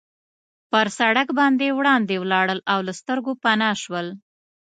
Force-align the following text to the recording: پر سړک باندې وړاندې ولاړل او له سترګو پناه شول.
پر 0.71 0.85
سړک 0.97 1.27
باندې 1.39 1.67
وړاندې 1.77 2.15
ولاړل 2.19 2.59
او 2.71 2.79
له 2.87 2.93
سترګو 3.01 3.31
پناه 3.43 3.73
شول. 3.83 4.07